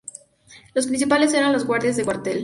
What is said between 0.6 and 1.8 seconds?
Los principales eran los